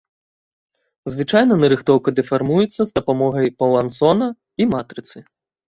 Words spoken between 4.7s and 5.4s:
матрыцы.